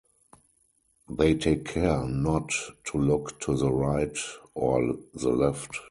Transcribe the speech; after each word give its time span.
They 1.11 1.35
take 1.35 1.65
care 1.65 2.03
not 2.05 2.49
to 2.85 2.97
look 2.97 3.39
to 3.41 3.55
the 3.55 3.71
right 3.71 4.17
or 4.55 4.95
the 5.13 5.29
left. 5.29 5.75